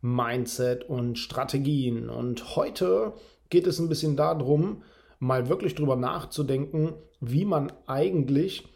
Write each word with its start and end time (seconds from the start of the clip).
Mindset 0.00 0.84
und 0.84 1.18
Strategien. 1.18 2.08
Und 2.08 2.56
heute 2.56 3.12
geht 3.48 3.66
es 3.66 3.78
ein 3.78 3.88
bisschen 3.88 4.16
darum, 4.16 4.82
mal 5.18 5.48
wirklich 5.48 5.74
drüber 5.74 5.96
nachzudenken, 5.96 6.94
wie 7.20 7.44
man 7.44 7.72
eigentlich 7.86 8.68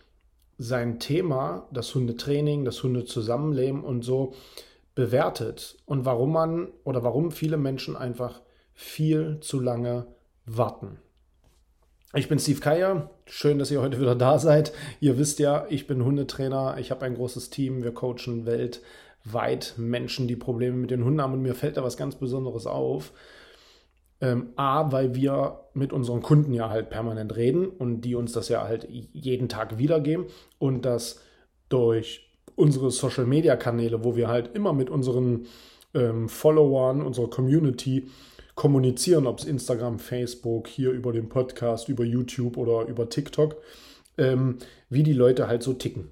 sein 0.58 1.00
Thema, 1.00 1.68
das 1.72 1.94
Hundetraining, 1.94 2.64
das 2.64 2.82
Hundezusammenleben 2.82 3.82
und 3.82 4.02
so 4.02 4.34
bewertet 4.94 5.76
und 5.86 6.04
warum 6.04 6.32
man 6.32 6.68
oder 6.84 7.02
warum 7.02 7.32
viele 7.32 7.56
Menschen 7.56 7.96
einfach 7.96 8.42
viel 8.72 9.38
zu 9.40 9.60
lange 9.60 10.06
warten. 10.46 10.98
Ich 12.14 12.28
bin 12.28 12.38
Steve 12.38 12.60
Keier. 12.60 13.10
Schön, 13.26 13.58
dass 13.58 13.72
ihr 13.72 13.80
heute 13.80 14.00
wieder 14.00 14.14
da 14.14 14.38
seid. 14.38 14.72
Ihr 15.00 15.18
wisst 15.18 15.40
ja, 15.40 15.66
ich 15.68 15.88
bin 15.88 16.04
Hundetrainer. 16.04 16.76
Ich 16.78 16.92
habe 16.92 17.04
ein 17.04 17.16
großes 17.16 17.50
Team. 17.50 17.82
Wir 17.82 17.92
coachen 17.92 18.46
Welt, 18.46 18.82
weit 19.24 19.74
Menschen, 19.76 20.28
die 20.28 20.36
Probleme 20.36 20.76
mit 20.76 20.90
den 20.90 21.04
Hunden 21.04 21.20
haben. 21.20 21.32
Und 21.32 21.42
mir 21.42 21.54
fällt 21.54 21.76
da 21.76 21.82
was 21.82 21.96
ganz 21.96 22.16
Besonderes 22.16 22.66
auf. 22.66 23.12
Ähm, 24.20 24.50
A, 24.56 24.92
weil 24.92 25.14
wir 25.14 25.60
mit 25.74 25.92
unseren 25.92 26.22
Kunden 26.22 26.52
ja 26.52 26.70
halt 26.70 26.90
permanent 26.90 27.34
reden 27.36 27.66
und 27.66 28.02
die 28.02 28.14
uns 28.14 28.32
das 28.32 28.48
ja 28.48 28.62
halt 28.62 28.86
jeden 28.88 29.48
Tag 29.48 29.78
wiedergeben 29.78 30.26
und 30.58 30.84
das 30.84 31.20
durch 31.68 32.30
unsere 32.54 32.90
Social 32.90 33.26
Media 33.26 33.56
Kanäle, 33.56 34.04
wo 34.04 34.14
wir 34.14 34.28
halt 34.28 34.54
immer 34.54 34.72
mit 34.72 34.88
unseren 34.88 35.46
ähm, 35.94 36.28
Followern, 36.28 37.02
unserer 37.02 37.28
Community 37.28 38.08
kommunizieren, 38.54 39.26
ob 39.26 39.40
es 39.40 39.44
Instagram, 39.44 39.98
Facebook, 39.98 40.68
hier 40.68 40.92
über 40.92 41.12
den 41.12 41.28
Podcast, 41.28 41.88
über 41.88 42.04
YouTube 42.04 42.56
oder 42.56 42.86
über 42.86 43.08
TikTok, 43.08 43.56
ähm, 44.16 44.58
wie 44.88 45.02
die 45.02 45.12
Leute 45.12 45.48
halt 45.48 45.62
so 45.62 45.72
ticken. 45.72 46.10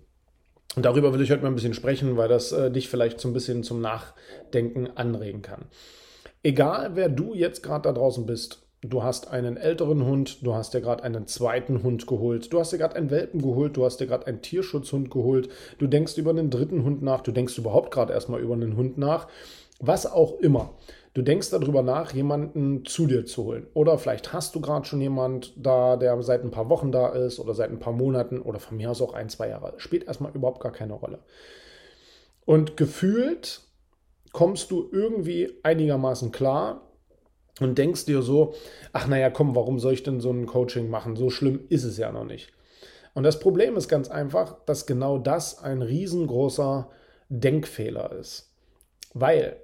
Und 0.74 0.84
darüber 0.84 1.12
will 1.12 1.20
ich 1.20 1.30
heute 1.30 1.42
mal 1.42 1.48
ein 1.48 1.54
bisschen 1.54 1.74
sprechen, 1.74 2.16
weil 2.16 2.28
das 2.28 2.52
äh, 2.52 2.70
dich 2.70 2.88
vielleicht 2.88 3.20
so 3.20 3.28
ein 3.28 3.34
bisschen 3.34 3.62
zum 3.62 3.80
Nachdenken 3.80 4.88
anregen 4.94 5.42
kann. 5.42 5.66
Egal, 6.42 6.92
wer 6.94 7.08
du 7.08 7.34
jetzt 7.34 7.62
gerade 7.62 7.82
da 7.82 7.92
draußen 7.92 8.24
bist, 8.26 8.62
du 8.80 9.02
hast 9.02 9.28
einen 9.28 9.56
älteren 9.56 10.04
Hund, 10.04 10.44
du 10.44 10.54
hast 10.54 10.74
dir 10.74 10.80
gerade 10.80 11.04
einen 11.04 11.26
zweiten 11.26 11.82
Hund 11.82 12.06
geholt, 12.06 12.52
du 12.52 12.58
hast 12.58 12.72
dir 12.72 12.78
gerade 12.78 12.96
einen 12.96 13.10
Welpen 13.10 13.40
geholt, 13.42 13.76
du 13.76 13.84
hast 13.84 13.98
dir 13.98 14.06
gerade 14.06 14.26
einen 14.26 14.42
Tierschutzhund 14.42 15.10
geholt, 15.10 15.48
du 15.78 15.86
denkst 15.86 16.16
über 16.16 16.30
einen 16.30 16.50
dritten 16.50 16.82
Hund 16.84 17.02
nach, 17.02 17.20
du 17.20 17.32
denkst 17.32 17.56
überhaupt 17.58 17.92
gerade 17.92 18.12
erstmal 18.12 18.40
über 18.40 18.54
einen 18.54 18.76
Hund 18.76 18.98
nach, 18.98 19.28
was 19.78 20.10
auch 20.10 20.40
immer. 20.40 20.74
Du 21.14 21.20
denkst 21.20 21.50
darüber 21.50 21.82
nach, 21.82 22.12
jemanden 22.14 22.86
zu 22.86 23.06
dir 23.06 23.26
zu 23.26 23.44
holen. 23.44 23.66
Oder 23.74 23.98
vielleicht 23.98 24.32
hast 24.32 24.54
du 24.54 24.60
gerade 24.62 24.86
schon 24.86 25.00
jemand 25.02 25.52
da, 25.56 25.96
der 25.96 26.20
seit 26.22 26.42
ein 26.42 26.50
paar 26.50 26.70
Wochen 26.70 26.90
da 26.90 27.08
ist 27.08 27.38
oder 27.38 27.52
seit 27.52 27.70
ein 27.70 27.78
paar 27.78 27.92
Monaten 27.92 28.40
oder 28.40 28.58
von 28.58 28.78
mir 28.78 28.90
aus 28.90 29.02
auch 29.02 29.12
ein, 29.12 29.28
zwei 29.28 29.48
Jahre. 29.48 29.74
Spielt 29.76 30.04
erstmal 30.04 30.32
überhaupt 30.32 30.62
gar 30.62 30.72
keine 30.72 30.94
Rolle. 30.94 31.18
Und 32.46 32.78
gefühlt 32.78 33.60
kommst 34.32 34.70
du 34.70 34.88
irgendwie 34.90 35.52
einigermaßen 35.62 36.32
klar 36.32 36.88
und 37.60 37.76
denkst 37.76 38.06
dir 38.06 38.22
so, 38.22 38.54
ach 38.94 39.06
naja, 39.06 39.28
komm, 39.28 39.54
warum 39.54 39.78
soll 39.78 39.92
ich 39.92 40.02
denn 40.02 40.20
so 40.20 40.30
ein 40.30 40.46
Coaching 40.46 40.88
machen? 40.88 41.16
So 41.16 41.28
schlimm 41.28 41.66
ist 41.68 41.84
es 41.84 41.98
ja 41.98 42.10
noch 42.10 42.24
nicht. 42.24 42.50
Und 43.12 43.24
das 43.24 43.38
Problem 43.38 43.76
ist 43.76 43.88
ganz 43.88 44.08
einfach, 44.08 44.64
dass 44.64 44.86
genau 44.86 45.18
das 45.18 45.58
ein 45.58 45.82
riesengroßer 45.82 46.88
Denkfehler 47.28 48.12
ist. 48.12 48.50
Weil 49.12 49.58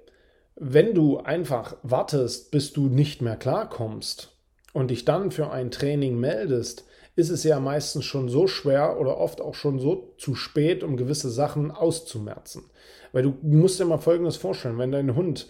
wenn 0.59 0.93
du 0.93 1.17
einfach 1.17 1.75
wartest, 1.83 2.51
bis 2.51 2.73
du 2.73 2.87
nicht 2.87 3.21
mehr 3.21 3.37
klarkommst 3.37 4.35
und 4.73 4.91
dich 4.91 5.05
dann 5.05 5.31
für 5.31 5.51
ein 5.51 5.71
Training 5.71 6.19
meldest, 6.19 6.85
ist 7.15 7.29
es 7.29 7.43
ja 7.43 7.59
meistens 7.59 8.05
schon 8.05 8.29
so 8.29 8.47
schwer 8.47 8.99
oder 8.99 9.17
oft 9.17 9.41
auch 9.41 9.55
schon 9.55 9.79
so 9.79 10.13
zu 10.17 10.35
spät, 10.35 10.83
um 10.83 10.97
gewisse 10.97 11.29
Sachen 11.29 11.71
auszumerzen. 11.71 12.63
Weil 13.11 13.23
du 13.23 13.37
musst 13.41 13.79
dir 13.79 13.85
mal 13.85 13.97
Folgendes 13.97 14.37
vorstellen, 14.37 14.77
wenn 14.77 14.91
dein 14.91 15.15
Hund 15.15 15.47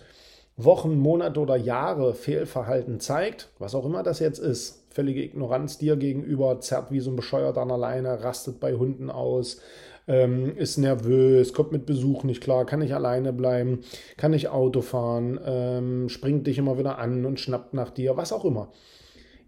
Wochen, 0.57 0.97
Monate 0.97 1.39
oder 1.39 1.55
Jahre 1.55 2.13
Fehlverhalten 2.13 2.99
zeigt, 2.99 3.49
was 3.59 3.75
auch 3.75 3.85
immer 3.85 4.03
das 4.03 4.19
jetzt 4.19 4.39
ist, 4.39 4.83
völlige 4.89 5.23
Ignoranz 5.23 5.77
dir 5.77 5.95
gegenüber, 5.95 6.59
zerrt 6.59 6.91
wie 6.91 6.99
so 6.99 7.11
ein 7.11 7.15
Bescheuert 7.15 7.57
an 7.57 7.71
alleine, 7.71 8.23
rastet 8.23 8.59
bei 8.59 8.73
Hunden 8.73 9.09
aus, 9.09 9.61
ähm, 10.09 10.57
ist 10.57 10.77
nervös, 10.77 11.53
kommt 11.53 11.71
mit 11.71 11.85
Besuch 11.85 12.23
nicht 12.23 12.41
klar, 12.41 12.65
kann 12.65 12.79
nicht 12.79 12.95
alleine 12.95 13.31
bleiben, 13.31 13.81
kann 14.17 14.31
nicht 14.31 14.49
Auto 14.49 14.81
fahren, 14.81 15.39
ähm, 15.45 16.09
springt 16.09 16.47
dich 16.47 16.57
immer 16.57 16.79
wieder 16.79 16.97
an 16.97 17.25
und 17.25 17.39
schnappt 17.39 17.75
nach 17.75 17.91
dir, 17.91 18.17
was 18.17 18.33
auch 18.33 18.43
immer. 18.43 18.71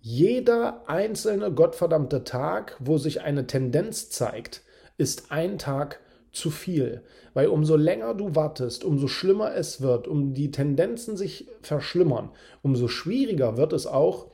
Jeder 0.02 0.84
einzelne 0.88 1.52
gottverdammte 1.52 2.24
Tag, 2.24 2.78
wo 2.80 2.98
sich 2.98 3.22
eine 3.22 3.48
Tendenz 3.48 4.12
zeigt, 4.12 4.62
ist 4.98 5.32
ein 5.32 5.58
Tag 5.58 6.00
zu 6.32 6.52
viel. 6.52 7.04
Weil 7.34 7.48
umso 7.48 7.76
länger 7.76 8.14
du 8.14 8.36
wartest, 8.36 8.84
umso 8.84 9.08
schlimmer 9.08 9.56
es 9.56 9.82
wird, 9.82 10.08
um 10.08 10.34
die 10.34 10.52
Tendenzen 10.52 11.18
sich 11.18 11.48
verschlimmern, 11.62 12.30
umso 12.62 12.88
schwieriger 12.88 13.58
wird 13.58 13.74
es 13.74 13.88
auch, 13.88 14.28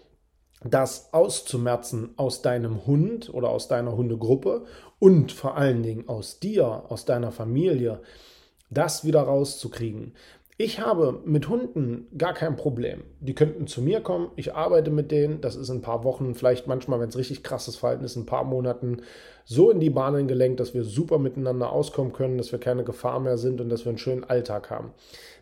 das 0.63 1.13
auszumerzen 1.13 2.09
aus 2.17 2.41
deinem 2.41 2.85
Hund 2.87 3.31
oder 3.33 3.49
aus 3.49 3.67
deiner 3.67 3.95
Hundegruppe 3.95 4.65
und 4.99 5.31
vor 5.31 5.57
allen 5.57 5.83
Dingen 5.83 6.07
aus 6.07 6.39
dir, 6.39 6.83
aus 6.89 7.05
deiner 7.05 7.31
Familie, 7.31 7.99
das 8.69 9.05
wieder 9.05 9.21
rauszukriegen. 9.21 10.13
Ich 10.59 10.79
habe 10.79 11.21
mit 11.23 11.49
Hunden 11.49 12.07
gar 12.17 12.33
kein 12.33 12.55
Problem. 12.55 13.03
Die 13.19 13.35
könnten 13.35 13.67
zu 13.67 13.79
mir 13.79 14.01
kommen, 14.01 14.31
ich 14.35 14.55
arbeite 14.55 14.89
mit 14.89 15.11
denen, 15.11 15.39
das 15.39 15.55
ist 15.55 15.69
in 15.69 15.77
ein 15.77 15.81
paar 15.81 16.03
Wochen, 16.03 16.33
vielleicht 16.33 16.65
manchmal, 16.65 16.99
wenn 16.99 17.09
es 17.09 17.17
richtig 17.17 17.43
krasses 17.43 17.75
Verhalten 17.75 18.03
ist, 18.03 18.15
in 18.15 18.23
ein 18.23 18.25
paar 18.25 18.43
Monaten 18.43 19.03
so 19.45 19.69
in 19.69 19.79
die 19.79 19.91
Bahnen 19.91 20.27
gelenkt, 20.27 20.59
dass 20.59 20.73
wir 20.73 20.83
super 20.83 21.19
miteinander 21.19 21.71
auskommen 21.71 22.11
können, 22.11 22.39
dass 22.39 22.51
wir 22.51 22.59
keine 22.59 22.83
Gefahr 22.83 23.19
mehr 23.19 23.37
sind 23.37 23.61
und 23.61 23.69
dass 23.69 23.85
wir 23.85 23.89
einen 23.89 23.99
schönen 23.99 24.23
Alltag 24.23 24.71
haben. 24.71 24.93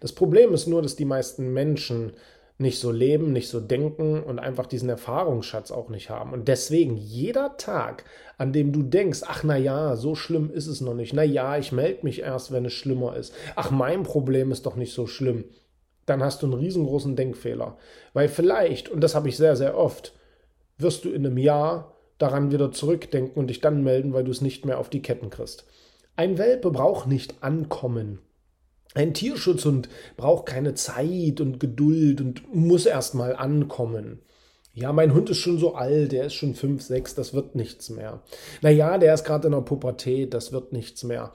Das 0.01 0.11
Problem 0.11 0.53
ist 0.53 0.67
nur, 0.67 0.81
dass 0.81 0.97
die 0.97 1.05
meisten 1.05 1.53
Menschen 1.53 2.11
nicht 2.57 2.79
so 2.79 2.91
leben, 2.91 3.33
nicht 3.33 3.49
so 3.49 3.59
denken 3.59 4.23
und 4.23 4.39
einfach 4.39 4.65
diesen 4.65 4.87
Erfahrungsschatz 4.87 5.71
auch 5.71 5.89
nicht 5.89 6.09
haben. 6.09 6.31
Und 6.31 6.47
deswegen 6.47 6.95
jeder 6.95 7.57
Tag, 7.57 8.05
an 8.37 8.53
dem 8.53 8.71
du 8.71 8.81
denkst, 8.81 9.21
ach 9.25 9.43
na 9.43 9.57
ja, 9.57 9.97
so 9.97 10.15
schlimm 10.15 10.49
ist 10.51 10.67
es 10.67 10.79
noch 10.79 10.93
nicht. 10.93 11.13
Na 11.13 11.23
ja, 11.23 11.57
ich 11.57 11.73
melde 11.73 12.03
mich 12.03 12.21
erst, 12.21 12.53
wenn 12.53 12.65
es 12.65 12.73
schlimmer 12.73 13.17
ist. 13.17 13.33
Ach, 13.55 13.71
mein 13.71 14.03
Problem 14.03 14.51
ist 14.51 14.65
doch 14.65 14.77
nicht 14.77 14.93
so 14.93 15.05
schlimm. 15.05 15.45
Dann 16.05 16.23
hast 16.23 16.41
du 16.41 16.45
einen 16.45 16.55
riesengroßen 16.55 17.15
Denkfehler. 17.15 17.77
Weil 18.13 18.29
vielleicht, 18.29 18.87
und 18.87 19.01
das 19.01 19.15
habe 19.15 19.27
ich 19.27 19.35
sehr, 19.35 19.57
sehr 19.57 19.77
oft, 19.77 20.13
wirst 20.77 21.03
du 21.03 21.09
in 21.09 21.25
einem 21.25 21.37
Jahr 21.37 21.95
daran 22.17 22.51
wieder 22.51 22.71
zurückdenken 22.71 23.37
und 23.37 23.47
dich 23.47 23.59
dann 23.59 23.83
melden, 23.83 24.13
weil 24.13 24.23
du 24.23 24.31
es 24.31 24.41
nicht 24.41 24.65
mehr 24.65 24.79
auf 24.79 24.89
die 24.89 25.01
Ketten 25.01 25.29
kriegst. 25.29 25.65
Ein 26.15 26.37
Welpe 26.37 26.71
braucht 26.71 27.07
nicht 27.07 27.43
ankommen. 27.43 28.19
Ein 28.95 29.13
Tierschutzhund 29.13 29.89
braucht 30.15 30.45
keine 30.45 30.73
Zeit 30.73 31.41
und 31.41 31.59
Geduld 31.59 32.21
und 32.21 32.55
muss 32.55 32.85
erstmal 32.85 33.35
ankommen. 33.35 34.21
Ja, 34.73 34.93
mein 34.93 35.13
Hund 35.13 35.29
ist 35.29 35.37
schon 35.37 35.59
so 35.59 35.75
alt, 35.75 36.13
der 36.13 36.25
ist 36.25 36.33
schon 36.33 36.55
fünf, 36.55 36.81
sechs, 36.81 37.13
das 37.13 37.33
wird 37.33 37.55
nichts 37.55 37.89
mehr. 37.89 38.21
Naja, 38.61 38.97
der 38.97 39.13
ist 39.13 39.25
gerade 39.25 39.47
in 39.47 39.53
der 39.53 39.61
Pubertät, 39.61 40.33
das 40.33 40.53
wird 40.53 40.71
nichts 40.71 41.03
mehr. 41.03 41.33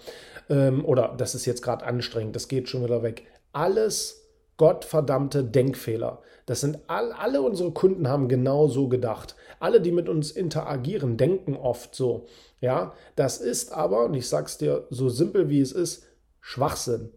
Ähm, 0.48 0.84
oder 0.84 1.14
das 1.16 1.34
ist 1.34 1.44
jetzt 1.44 1.62
gerade 1.62 1.84
anstrengend, 1.84 2.34
das 2.34 2.48
geht 2.48 2.68
schon 2.68 2.82
wieder 2.82 3.02
weg. 3.02 3.24
Alles 3.52 4.26
gottverdammte 4.56 5.44
Denkfehler. 5.44 6.22
Das 6.46 6.60
sind 6.60 6.80
all, 6.86 7.12
alle 7.12 7.42
unsere 7.42 7.72
Kunden 7.72 8.08
haben 8.08 8.28
genau 8.28 8.68
so 8.68 8.88
gedacht. 8.88 9.36
Alle, 9.58 9.80
die 9.80 9.92
mit 9.92 10.08
uns 10.08 10.30
interagieren, 10.32 11.16
denken 11.16 11.56
oft 11.56 11.94
so. 11.94 12.26
Ja, 12.60 12.94
das 13.16 13.38
ist 13.38 13.72
aber, 13.72 14.04
und 14.04 14.14
ich 14.14 14.28
sag's 14.28 14.58
dir 14.58 14.86
so 14.90 15.08
simpel 15.08 15.48
wie 15.48 15.60
es 15.60 15.72
ist, 15.72 16.04
Schwachsinn. 16.40 17.10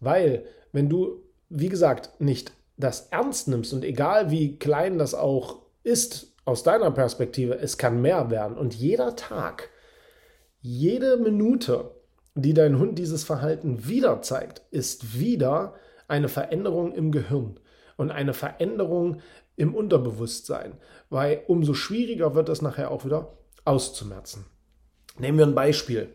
Weil, 0.00 0.44
wenn 0.72 0.88
du, 0.88 1.22
wie 1.48 1.68
gesagt, 1.68 2.20
nicht 2.20 2.52
das 2.76 3.08
ernst 3.10 3.48
nimmst 3.48 3.72
und 3.72 3.84
egal 3.84 4.30
wie 4.30 4.58
klein 4.58 4.98
das 4.98 5.14
auch 5.14 5.62
ist 5.82 6.34
aus 6.44 6.62
deiner 6.62 6.90
Perspektive, 6.90 7.58
es 7.58 7.78
kann 7.78 8.02
mehr 8.02 8.30
werden. 8.30 8.56
Und 8.56 8.74
jeder 8.74 9.16
Tag, 9.16 9.70
Jede 10.68 11.16
Minute, 11.16 11.92
die 12.34 12.52
dein 12.52 12.80
Hund 12.80 12.98
dieses 12.98 13.22
Verhalten 13.22 13.86
wieder 13.86 14.20
zeigt, 14.22 14.62
ist 14.72 15.16
wieder 15.16 15.74
eine 16.08 16.28
Veränderung 16.28 16.92
im 16.92 17.12
Gehirn 17.12 17.60
und 17.96 18.10
eine 18.10 18.34
Veränderung 18.34 19.20
im 19.54 19.76
Unterbewusstsein, 19.76 20.72
weil 21.08 21.44
umso 21.46 21.72
schwieriger 21.72 22.34
wird 22.34 22.48
es 22.48 22.62
nachher 22.62 22.90
auch 22.90 23.04
wieder 23.04 23.38
auszumerzen. 23.64 24.46
Nehmen 25.20 25.38
wir 25.38 25.46
ein 25.46 25.54
Beispiel. 25.54 26.08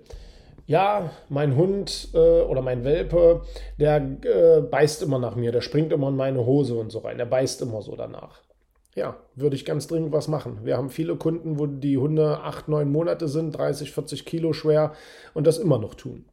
Ja, 0.65 1.11
mein 1.29 1.55
Hund 1.55 2.09
äh, 2.13 2.41
oder 2.41 2.61
mein 2.61 2.83
Welpe, 2.83 3.41
der 3.79 3.97
äh, 3.97 4.61
beißt 4.61 5.01
immer 5.03 5.19
nach 5.19 5.35
mir, 5.35 5.51
der 5.51 5.61
springt 5.61 5.91
immer 5.91 6.09
in 6.09 6.15
meine 6.15 6.45
Hose 6.45 6.75
und 6.75 6.91
so 6.91 6.99
rein, 6.99 7.17
der 7.17 7.25
beißt 7.25 7.61
immer 7.61 7.81
so 7.81 7.95
danach. 7.95 8.41
Ja, 8.95 9.17
würde 9.35 9.55
ich 9.55 9.65
ganz 9.65 9.87
dringend 9.87 10.11
was 10.11 10.27
machen. 10.27 10.59
Wir 10.63 10.75
haben 10.75 10.89
viele 10.89 11.15
Kunden, 11.15 11.59
wo 11.59 11.65
die 11.65 11.97
Hunde 11.97 12.41
acht, 12.41 12.67
neun 12.67 12.91
Monate 12.91 13.27
sind, 13.27 13.51
30, 13.51 13.91
40 13.91 14.25
Kilo 14.25 14.51
schwer 14.51 14.93
und 15.33 15.47
das 15.47 15.57
immer 15.57 15.79
noch 15.79 15.95
tun. 15.95 16.25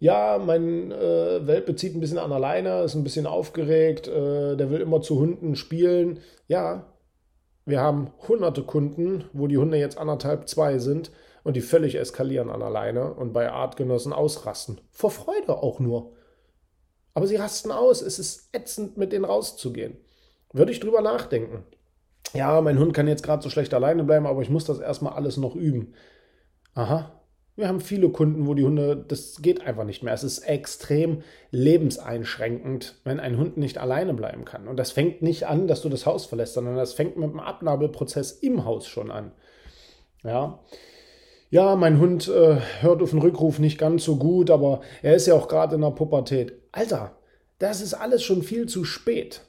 Ja, 0.00 0.42
mein 0.44 0.90
äh, 0.90 1.46
Welpe 1.46 1.76
zieht 1.76 1.94
ein 1.94 2.00
bisschen 2.00 2.18
an 2.18 2.30
der 2.30 2.40
Leine, 2.40 2.82
ist 2.82 2.94
ein 2.94 3.04
bisschen 3.04 3.26
aufgeregt, 3.26 4.08
äh, 4.08 4.56
der 4.56 4.70
will 4.70 4.80
immer 4.80 5.00
zu 5.00 5.18
Hunden 5.18 5.54
spielen. 5.54 6.18
Ja, 6.48 6.86
wir 7.64 7.80
haben 7.80 8.10
hunderte 8.28 8.62
Kunden, 8.62 9.24
wo 9.32 9.46
die 9.46 9.56
Hunde 9.56 9.78
jetzt 9.78 9.96
anderthalb, 9.96 10.48
zwei 10.48 10.78
sind 10.78 11.10
und 11.44 11.54
die 11.54 11.60
völlig 11.60 11.94
eskalieren 11.94 12.50
an 12.50 12.60
der 12.60 12.70
Leine 12.70 13.14
und 13.14 13.32
bei 13.32 13.50
Artgenossen 13.50 14.12
ausrasten. 14.12 14.80
Vor 14.90 15.10
Freude 15.10 15.62
auch 15.62 15.78
nur. 15.78 16.12
Aber 17.12 17.28
sie 17.28 17.36
rasten 17.36 17.70
aus. 17.70 18.02
Es 18.02 18.18
ist 18.18 18.48
ätzend, 18.52 18.96
mit 18.96 19.12
denen 19.12 19.24
rauszugehen. 19.24 19.96
Würde 20.52 20.72
ich 20.72 20.80
drüber 20.80 21.00
nachdenken. 21.00 21.62
Ja, 22.32 22.60
mein 22.60 22.78
Hund 22.78 22.94
kann 22.94 23.06
jetzt 23.06 23.22
gerade 23.22 23.42
so 23.42 23.50
schlecht 23.50 23.72
alleine 23.74 24.02
bleiben, 24.02 24.26
aber 24.26 24.42
ich 24.42 24.50
muss 24.50 24.64
das 24.64 24.80
erstmal 24.80 25.12
alles 25.12 25.36
noch 25.36 25.54
üben. 25.54 25.94
Aha, 26.74 27.12
wir 27.56 27.68
haben 27.68 27.80
viele 27.80 28.08
Kunden, 28.08 28.46
wo 28.46 28.54
die 28.54 28.64
Hunde, 28.64 28.96
das 28.96 29.40
geht 29.40 29.64
einfach 29.64 29.84
nicht 29.84 30.02
mehr. 30.02 30.12
Es 30.12 30.24
ist 30.24 30.38
extrem 30.38 31.22
lebenseinschränkend, 31.52 32.96
wenn 33.04 33.20
ein 33.20 33.38
Hund 33.38 33.56
nicht 33.56 33.78
alleine 33.78 34.14
bleiben 34.14 34.44
kann. 34.44 34.66
Und 34.66 34.76
das 34.76 34.90
fängt 34.90 35.22
nicht 35.22 35.46
an, 35.46 35.68
dass 35.68 35.82
du 35.82 35.88
das 35.88 36.06
Haus 36.06 36.26
verlässt, 36.26 36.54
sondern 36.54 36.74
das 36.74 36.94
fängt 36.94 37.16
mit 37.16 37.30
dem 37.30 37.38
Abnabelprozess 37.38 38.32
im 38.32 38.64
Haus 38.64 38.88
schon 38.88 39.12
an. 39.12 39.30
Ja. 40.24 40.58
Ja, 41.50 41.76
mein 41.76 42.00
Hund 42.00 42.28
äh, 42.28 42.58
hört 42.80 43.02
auf 43.02 43.10
den 43.10 43.20
Rückruf 43.20 43.58
nicht 43.58 43.78
ganz 43.78 44.04
so 44.04 44.16
gut, 44.16 44.50
aber 44.50 44.80
er 45.02 45.14
ist 45.14 45.26
ja 45.26 45.34
auch 45.34 45.48
gerade 45.48 45.76
in 45.76 45.82
der 45.82 45.90
Pubertät. 45.90 46.52
Alter, 46.72 47.16
das 47.58 47.80
ist 47.80 47.94
alles 47.94 48.22
schon 48.22 48.42
viel 48.42 48.66
zu 48.66 48.84
spät. 48.84 49.42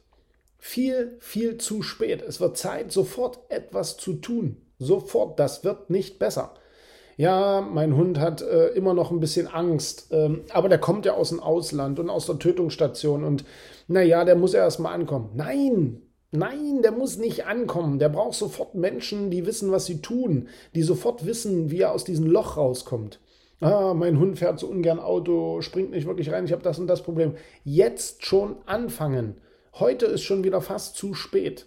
Viel, 0.57 1.18
viel 1.19 1.57
zu 1.57 1.81
spät. 1.81 2.21
Es 2.21 2.39
wird 2.39 2.57
Zeit, 2.57 2.92
sofort 2.92 3.39
etwas 3.50 3.97
zu 3.97 4.13
tun. 4.13 4.57
Sofort, 4.77 5.39
das 5.39 5.63
wird 5.63 5.89
nicht 5.89 6.19
besser 6.19 6.53
ja, 7.18 7.62
mein 7.62 7.95
Hund 7.95 8.19
hat 8.19 8.42
äh, 8.42 8.68
immer 8.69 8.94
noch 8.94 9.12
ein 9.12 9.19
bisschen 9.19 9.47
Angst, 9.47 10.07
ähm, 10.12 10.44
aber 10.51 10.68
der 10.69 10.80
kommt 10.80 11.06
ja 11.06 11.13
aus 11.13 11.30
dem 11.30 11.39
Ausland 11.39 12.00
und 12.00 12.09
aus 12.09 12.25
der 12.25 12.39
Tötungsstation 12.39 13.24
und 13.24 13.45
naja, 13.88 14.25
der 14.25 14.36
muss 14.36 14.53
erstmal 14.53 14.94
ankommen. 14.94 15.30
Nein, 15.36 16.01
nein, 16.35 16.81
der 16.81 16.91
muss 16.91 17.17
nicht 17.17 17.45
ankommen. 17.45 17.99
Der 17.99 18.09
braucht 18.09 18.35
sofort 18.35 18.75
Menschen, 18.75 19.29
die 19.31 19.45
wissen, 19.45 19.71
was 19.71 19.85
sie 19.85 20.01
tun, 20.01 20.47
die 20.73 20.81
sofort 20.81 21.25
wissen, 21.25 21.71
wie 21.71 21.81
er 21.81 21.91
aus 21.91 22.03
diesem 22.03 22.27
Loch 22.27 22.57
rauskommt. 22.57 23.19
Ah, 23.61 23.93
mein 23.93 24.19
Hund 24.19 24.37
fährt 24.37 24.59
so 24.59 24.67
ungern 24.67 24.99
Auto, 24.99 25.61
springt 25.61 25.91
nicht 25.91 26.07
wirklich 26.07 26.31
rein, 26.31 26.45
ich 26.45 26.51
habe 26.51 26.63
das 26.63 26.77
und 26.77 26.87
das 26.87 27.03
Problem. 27.03 27.35
Jetzt 27.63 28.25
schon 28.25 28.57
anfangen. 28.65 29.37
Heute 29.73 30.05
ist 30.05 30.23
schon 30.23 30.43
wieder 30.43 30.61
fast 30.61 30.95
zu 30.95 31.13
spät. 31.13 31.65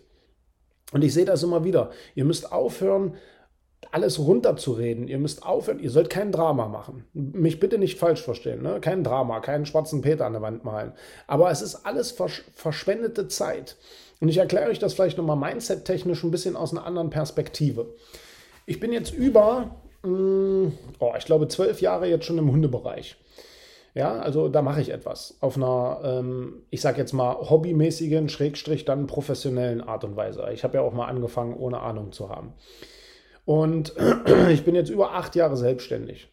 Und 0.92 1.04
ich 1.04 1.12
sehe 1.12 1.24
das 1.24 1.42
immer 1.42 1.64
wieder. 1.64 1.90
Ihr 2.14 2.24
müsst 2.24 2.52
aufhören, 2.52 3.14
alles 3.90 4.19
runterzureden. 4.19 5.08
Ihr 5.08 5.19
müsst 5.19 5.44
aufhören, 5.44 5.78
ihr 5.78 5.90
sollt 5.90 6.10
kein 6.10 6.32
Drama 6.32 6.69
machen. 6.69 7.04
Mich 7.12 7.60
bitte 7.60 7.78
nicht 7.78 7.98
falsch 7.98 8.22
verstehen, 8.22 8.62
ne? 8.62 8.80
kein 8.80 9.04
Drama, 9.04 9.40
keinen 9.40 9.66
schwarzen 9.66 10.02
Peter 10.02 10.26
an 10.26 10.32
der 10.32 10.42
Wand 10.42 10.64
malen. 10.64 10.92
Aber 11.26 11.50
es 11.50 11.62
ist 11.62 11.86
alles 11.86 12.10
versch 12.10 12.44
verschwendete 12.52 13.28
Zeit. 13.28 13.76
Und 14.20 14.28
ich 14.28 14.38
erkläre 14.38 14.70
euch 14.70 14.78
das 14.78 14.94
vielleicht 14.94 15.16
nochmal 15.16 15.36
mindset-technisch 15.36 16.25
ein 16.25 16.30
bisschen 16.30 16.56
aus 16.56 16.72
einer 16.72 16.84
anderen 16.84 17.10
Perspektive. 17.10 17.94
Ich 18.66 18.80
bin 18.80 18.92
jetzt 18.92 19.14
über, 19.14 19.76
mh, 20.02 20.10
mm, 20.10 20.72
oh, 20.98 21.12
ich 21.16 21.25
glaube, 21.25 21.48
zwölf 21.48 21.80
Jahre 21.80 22.08
jetzt 22.08 22.25
schon 22.25 22.38
im 22.38 22.50
Hundebereich. 22.50 23.16
Ja, 23.94 24.19
also 24.19 24.48
da 24.48 24.62
mache 24.62 24.80
ich 24.80 24.90
etwas 24.90 25.38
auf 25.40 25.56
einer, 25.56 26.00
ähm, 26.04 26.62
ich 26.70 26.80
sage 26.80 26.98
jetzt 26.98 27.12
mal, 27.12 27.34
hobbymäßigen, 27.34 28.28
schrägstrich 28.28 28.84
dann 28.84 29.06
professionellen 29.06 29.80
Art 29.80 30.04
und 30.04 30.14
Weise. 30.14 30.46
Ich 30.52 30.62
habe 30.62 30.76
ja 30.76 30.82
auch 30.82 30.92
mal 30.92 31.06
angefangen, 31.06 31.54
ohne 31.56 31.80
Ahnung 31.80 32.12
zu 32.12 32.28
haben. 32.28 32.52
Und 33.48 33.94
ich 34.50 34.66
bin 34.66 34.74
jetzt 34.74 34.90
über 34.90 35.14
acht 35.14 35.34
Jahre 35.34 35.56
selbstständig. 35.56 36.28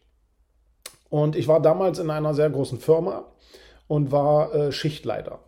Und 1.08 1.34
ich 1.34 1.48
war 1.48 1.62
damals 1.62 1.98
in 1.98 2.10
einer 2.10 2.34
sehr 2.34 2.50
großen 2.50 2.78
Firma 2.78 3.24
und 3.88 4.12
war 4.12 4.54
äh, 4.54 4.70
Schichtleiter. 4.70 5.38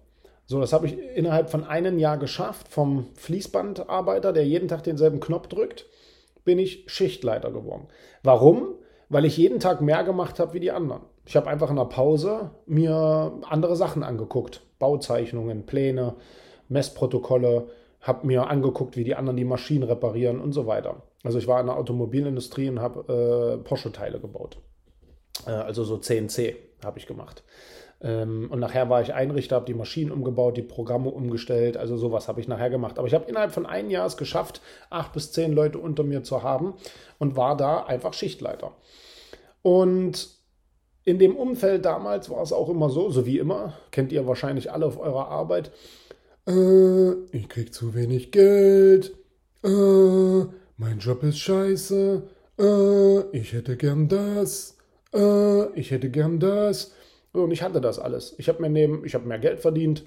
So, 0.47 0.61
das 0.61 0.73
habe 0.73 0.87
ich 0.87 0.99
innerhalb 0.99 1.51
von 1.51 1.65
einem 1.65 1.99
Jahr 1.99 2.17
geschafft. 2.17 2.69
Vom 2.69 3.09
Fließbandarbeiter, 3.17 4.33
der 4.33 4.47
jeden 4.47 4.67
Tag 4.67 4.83
denselben 4.85 5.21
Knopf 5.21 5.49
drückt, 5.49 5.85
bin 6.43 6.59
ich 6.59 6.85
Schichtleiter 6.87 7.51
geworden. 7.51 7.89
Warum? 8.23 8.77
Weil 9.11 9.27
ich 9.27 9.37
jeden 9.37 9.61
Tag 9.61 9.83
mehr 9.83 10.05
gemacht 10.05 10.41
habe 10.41 10.55
wie 10.55 10.61
die 10.61 10.71
anderen. 10.71 11.03
Ich 11.27 11.37
habe 11.37 11.51
einfach 11.51 11.69
in 11.69 11.77
der 11.77 11.85
Pause 11.85 12.53
mir 12.65 13.43
andere 13.47 13.77
Sachen 13.77 14.05
angeguckt. 14.05 14.63
Bauzeichnungen, 14.79 15.67
Pläne, 15.67 16.15
Messprotokolle, 16.71 17.69
habe 18.01 18.27
mir 18.27 18.49
angeguckt, 18.49 18.97
wie 18.97 19.05
die 19.05 19.17
anderen 19.17 19.37
die 19.37 19.45
Maschinen 19.45 19.83
reparieren 19.83 20.41
und 20.41 20.53
so 20.53 20.67
weiter. 20.67 21.03
Also 21.25 21.39
ich 21.39 21.47
war 21.47 21.61
in 21.61 21.67
der 21.67 21.77
Automobilindustrie 21.77 22.69
und 22.69 22.81
habe 22.81 23.59
äh, 23.61 23.65
Porsche-Teile 23.65 24.21
gebaut. 24.21 24.59
Äh, 25.47 25.51
also 25.51 25.85
so 25.85 25.99
CNC 25.99 26.57
habe 26.85 26.99
ich 26.99 27.07
gemacht. 27.07 27.43
Ähm, 28.01 28.49
und 28.51 28.61
nachher 28.61 28.89
war 28.89 29.03
ich 29.03 29.15
Einrichter, 29.15 29.57
habe 29.57 29.67
die 29.67 29.75
Maschinen 29.75 30.13
umgebaut, 30.13 30.57
die 30.57 30.63
Programme 30.63 31.11
umgestellt. 31.11 31.77
Also 31.77 31.97
sowas 31.97 32.29
habe 32.29 32.41
ich 32.41 32.49
nachher 32.49 32.71
gemacht. 32.71 32.99
Aber 32.99 33.09
ich 33.09 33.15
habe 33.15 33.29
innerhalb 33.29 33.53
von 33.53 33.67
einem 33.67 33.91
Jahr 33.91 34.07
es 34.07 34.17
geschafft, 34.17 34.61
acht 34.91 35.13
bis 35.13 35.33
zehn 35.33 35.53
Leute 35.53 35.79
unter 35.79 36.05
mir 36.05 36.23
zu 36.23 36.43
haben 36.43 36.75
und 37.19 37.37
war 37.37 37.57
da 37.57 37.83
einfach 37.83 38.13
Schichtleiter. 38.13 38.73
Und 39.63 40.29
in 41.05 41.19
dem 41.19 41.37
Umfeld 41.37 41.85
damals 41.85 42.31
war 42.31 42.43
es 42.43 42.53
auch 42.53 42.69
immer 42.69 42.91
so, 42.91 43.11
so 43.11 43.27
wie 43.27 43.39
immer, 43.39 43.73
kennt 43.91 44.13
ihr 44.13 44.27
wahrscheinlich 44.27 44.71
alle 44.71 44.87
auf 44.87 45.01
eurer 45.01 45.29
Arbeit, 45.29 45.73
äh, 46.47 47.13
ich 47.33 47.49
krieg 47.49 47.75
zu 47.75 47.95
wenig 47.95 48.31
Geld, 48.31 49.15
äh, 49.65 50.45
mein 50.79 50.99
Job 50.99 51.23
ist 51.25 51.39
scheiße, 51.39 52.23
äh, 52.59 53.21
ich 53.37 53.53
hätte 53.53 53.77
gern 53.77 54.09
das, 54.09 54.79
äh, 55.13 55.73
ich 55.79 55.91
hätte 55.91 56.09
gern 56.09 56.41
das. 56.41 56.95
Und 57.33 57.51
ich 57.51 57.63
hatte 57.63 57.81
das 57.81 57.99
alles. 57.99 58.35
Ich 58.39 58.49
habe 58.49 58.63
mir 58.63 58.71
neben, 58.71 59.05
ich 59.05 59.15
habe 59.15 59.29
mehr 59.29 59.39
Geld 59.39 59.61
verdient, 59.61 60.05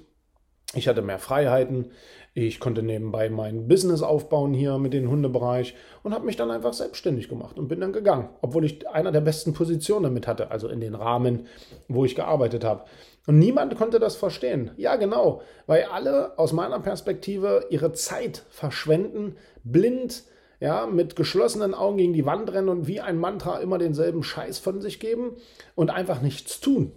ich 0.74 0.88
hatte 0.88 1.02
mehr 1.02 1.18
Freiheiten, 1.18 1.92
ich 2.34 2.58
konnte 2.58 2.82
nebenbei 2.82 3.28
mein 3.28 3.68
Business 3.68 4.02
aufbauen 4.02 4.54
hier 4.54 4.78
mit 4.78 4.92
dem 4.92 5.10
Hundebereich 5.10 5.74
und 6.02 6.14
habe 6.14 6.26
mich 6.26 6.36
dann 6.36 6.50
einfach 6.50 6.72
selbstständig 6.72 7.28
gemacht 7.28 7.58
und 7.58 7.68
bin 7.68 7.80
dann 7.80 7.92
gegangen, 7.92 8.30
obwohl 8.40 8.64
ich 8.64 8.88
einer 8.88 9.12
der 9.12 9.20
besten 9.20 9.52
Positionen 9.52 10.04
damit 10.04 10.26
hatte, 10.26 10.50
also 10.50 10.68
in 10.68 10.80
den 10.80 10.94
Rahmen, 10.94 11.46
wo 11.88 12.04
ich 12.04 12.16
gearbeitet 12.16 12.64
habe. 12.64 12.84
Und 13.26 13.38
niemand 13.38 13.76
konnte 13.76 14.00
das 14.00 14.16
verstehen. 14.16 14.72
Ja, 14.76 14.96
genau, 14.96 15.42
weil 15.66 15.84
alle 15.84 16.38
aus 16.38 16.52
meiner 16.52 16.80
Perspektive 16.80 17.66
ihre 17.70 17.92
Zeit 17.92 18.44
verschwenden, 18.48 19.36
blind, 19.62 20.24
ja, 20.62 20.86
mit 20.86 21.16
geschlossenen 21.16 21.74
Augen 21.74 21.96
gegen 21.96 22.12
die 22.12 22.24
Wand 22.24 22.52
rennen 22.52 22.68
und 22.68 22.86
wie 22.86 23.00
ein 23.00 23.18
Mantra 23.18 23.58
immer 23.58 23.78
denselben 23.78 24.22
Scheiß 24.22 24.60
von 24.60 24.80
sich 24.80 25.00
geben 25.00 25.32
und 25.74 25.90
einfach 25.90 26.22
nichts 26.22 26.60
tun. 26.60 26.92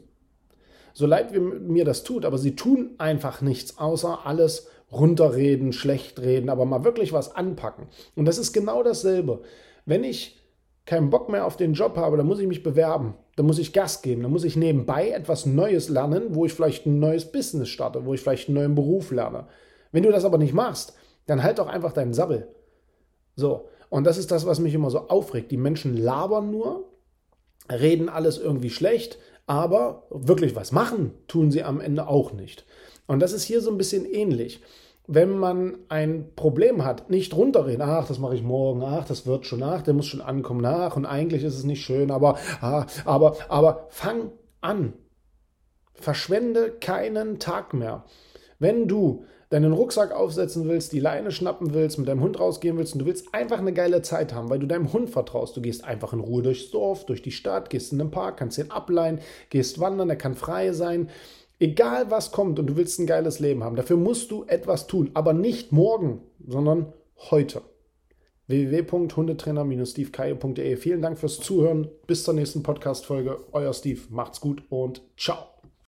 So 0.93 1.07
leid 1.07 1.33
wie 1.33 1.39
mir 1.39 1.83
das 1.83 2.03
tut, 2.03 2.25
aber 2.25 2.37
sie 2.37 2.55
tun 2.55 2.91
einfach 2.99 3.41
nichts, 3.41 3.79
außer 3.79 4.19
alles 4.23 4.67
runterreden, 4.91 5.73
schlecht 5.73 6.19
reden, 6.19 6.49
aber 6.49 6.65
mal 6.65 6.83
wirklich 6.83 7.11
was 7.11 7.35
anpacken. 7.35 7.87
Und 8.15 8.25
das 8.25 8.37
ist 8.37 8.53
genau 8.53 8.83
dasselbe. 8.83 9.41
Wenn 9.87 10.03
ich 10.03 10.39
keinen 10.85 11.09
Bock 11.09 11.29
mehr 11.29 11.47
auf 11.47 11.57
den 11.57 11.73
Job 11.73 11.97
habe, 11.97 12.17
dann 12.17 12.27
muss 12.27 12.39
ich 12.39 12.47
mich 12.47 12.61
bewerben, 12.61 13.15
dann 13.35 13.47
muss 13.47 13.57
ich 13.57 13.73
Gas 13.73 14.03
geben, 14.03 14.21
dann 14.21 14.31
muss 14.31 14.43
ich 14.43 14.55
nebenbei 14.55 15.09
etwas 15.09 15.47
Neues 15.47 15.89
lernen, 15.89 16.35
wo 16.35 16.45
ich 16.45 16.53
vielleicht 16.53 16.85
ein 16.85 16.99
neues 16.99 17.31
Business 17.31 17.69
starte, 17.69 18.05
wo 18.05 18.13
ich 18.13 18.21
vielleicht 18.21 18.47
einen 18.47 18.57
neuen 18.57 18.75
Beruf 18.75 19.09
lerne. 19.09 19.47
Wenn 19.91 20.03
du 20.03 20.11
das 20.11 20.23
aber 20.23 20.37
nicht 20.37 20.53
machst, 20.53 20.93
dann 21.25 21.41
halt 21.41 21.57
doch 21.57 21.67
einfach 21.67 21.93
deinen 21.93 22.13
Sabbel. 22.13 22.47
So, 23.35 23.67
und 23.89 24.05
das 24.05 24.17
ist 24.17 24.31
das, 24.31 24.45
was 24.45 24.59
mich 24.59 24.73
immer 24.73 24.89
so 24.89 25.07
aufregt. 25.07 25.51
Die 25.51 25.57
Menschen 25.57 25.95
labern 25.95 26.51
nur, 26.51 26.89
reden 27.69 28.09
alles 28.09 28.37
irgendwie 28.37 28.69
schlecht, 28.69 29.19
aber 29.47 30.03
wirklich 30.09 30.55
was 30.55 30.71
machen 30.71 31.13
tun 31.27 31.51
sie 31.51 31.63
am 31.63 31.79
Ende 31.79 32.07
auch 32.07 32.33
nicht. 32.33 32.65
Und 33.07 33.19
das 33.19 33.33
ist 33.33 33.43
hier 33.43 33.61
so 33.61 33.71
ein 33.71 33.77
bisschen 33.77 34.05
ähnlich. 34.05 34.61
Wenn 35.07 35.37
man 35.37 35.77
ein 35.87 36.31
Problem 36.35 36.83
hat, 36.83 37.11
nicht 37.11 37.35
runterreden, 37.35 37.83
ach, 37.83 38.07
das 38.07 38.17
mache 38.17 38.33
ich 38.33 38.41
morgen, 38.41 38.81
ach, 38.81 39.05
das 39.05 39.27
wird 39.27 39.45
schon 39.45 39.59
nach, 39.59 39.83
der 39.83 39.93
muss 39.93 40.07
schon 40.07 40.21
ankommen 40.21 40.61
nach 40.61 40.95
und 40.95 41.05
eigentlich 41.05 41.43
ist 41.43 41.55
es 41.55 41.63
nicht 41.63 41.83
schön, 41.83 42.09
aber, 42.09 42.39
ah, 42.61 42.87
aber, 43.05 43.35
aber 43.47 43.85
fang 43.89 44.31
an. 44.61 44.93
Verschwende 45.93 46.71
keinen 46.71 47.37
Tag 47.37 47.75
mehr. 47.75 48.03
Wenn 48.57 48.87
du 48.87 49.25
deinen 49.55 49.71
Rucksack 49.71 50.11
aufsetzen 50.11 50.67
willst, 50.67 50.91
die 50.91 50.99
Leine 50.99 51.31
schnappen 51.31 51.73
willst, 51.73 51.97
mit 51.97 52.09
deinem 52.09 52.19
Hund 52.19 52.37
rausgehen 52.39 52.77
willst 52.77 52.93
und 52.93 52.99
du 52.99 53.05
willst 53.05 53.33
einfach 53.33 53.59
eine 53.59 53.71
geile 53.71 54.01
Zeit 54.01 54.33
haben, 54.33 54.49
weil 54.49 54.59
du 54.59 54.67
deinem 54.67 54.91
Hund 54.91 55.09
vertraust. 55.09 55.55
Du 55.55 55.61
gehst 55.61 55.85
einfach 55.85 56.11
in 56.11 56.19
Ruhe 56.19 56.43
durchs 56.43 56.71
Dorf, 56.71 57.05
durch 57.05 57.21
die 57.21 57.31
Stadt, 57.31 57.69
gehst 57.69 57.93
in 57.93 57.99
den 57.99 58.11
Park, 58.11 58.35
kannst 58.37 58.57
ihn 58.57 58.69
ableihen, 58.69 59.21
gehst 59.49 59.79
wandern, 59.79 60.09
er 60.09 60.17
kann 60.17 60.35
frei 60.35 60.73
sein. 60.73 61.09
Egal 61.57 62.11
was 62.11 62.33
kommt 62.33 62.59
und 62.59 62.67
du 62.67 62.75
willst 62.75 62.99
ein 62.99 63.07
geiles 63.07 63.39
Leben 63.39 63.63
haben, 63.63 63.77
dafür 63.77 63.95
musst 63.95 64.29
du 64.29 64.43
etwas 64.45 64.87
tun, 64.87 65.11
aber 65.13 65.31
nicht 65.31 65.71
morgen, 65.71 66.19
sondern 66.45 66.91
heute 67.31 67.61
www.hundetrainer-stevekaye.de. 68.47 70.75
Vielen 70.75 71.01
Dank 71.01 71.17
fürs 71.17 71.39
Zuhören. 71.39 71.87
Bis 72.07 72.25
zur 72.25 72.33
nächsten 72.33 72.61
Podcast-Folge. 72.61 73.37
Euer 73.53 73.73
Steve. 73.73 74.01
Macht's 74.09 74.41
gut 74.41 74.63
und 74.69 75.01
ciao. 75.17 75.54